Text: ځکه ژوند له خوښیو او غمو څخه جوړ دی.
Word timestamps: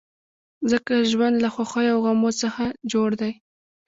ځکه 0.71 0.93
ژوند 1.11 1.35
له 1.43 1.49
خوښیو 1.53 1.93
او 1.93 1.99
غمو 2.03 2.31
څخه 2.43 2.63
جوړ 2.91 3.09
دی. 3.21 3.33